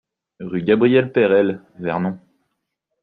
Rue 0.39 0.63
Gabriel 0.63 1.11
Perelle, 1.11 1.61
Vernon 1.77 2.17